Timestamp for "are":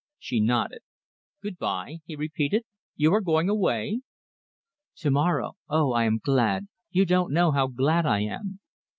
3.13-3.21